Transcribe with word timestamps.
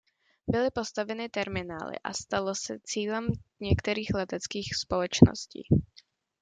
Byly 0.47 0.71
postaveny 0.71 1.29
terminály 1.29 1.95
a 2.03 2.13
stalo 2.13 2.55
se 2.55 2.79
cílem 2.79 3.27
některých 3.59 4.09
leteckých 4.13 4.75
společností. 4.75 5.67